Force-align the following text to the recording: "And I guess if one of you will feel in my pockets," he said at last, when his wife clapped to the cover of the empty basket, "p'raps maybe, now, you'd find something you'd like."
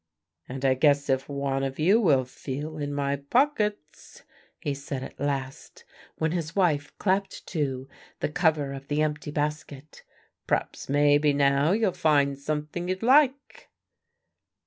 "And 0.49 0.65
I 0.65 0.73
guess 0.73 1.11
if 1.11 1.29
one 1.29 1.61
of 1.61 1.77
you 1.77 2.01
will 2.01 2.25
feel 2.25 2.79
in 2.79 2.91
my 2.91 3.17
pockets," 3.17 4.23
he 4.59 4.73
said 4.73 5.03
at 5.03 5.19
last, 5.19 5.83
when 6.17 6.31
his 6.31 6.55
wife 6.55 6.91
clapped 6.97 7.45
to 7.49 7.87
the 8.19 8.27
cover 8.29 8.73
of 8.73 8.87
the 8.87 9.03
empty 9.03 9.29
basket, 9.29 10.01
"p'raps 10.47 10.89
maybe, 10.89 11.33
now, 11.33 11.71
you'd 11.73 11.95
find 11.97 12.39
something 12.39 12.89
you'd 12.89 13.03
like." 13.03 13.69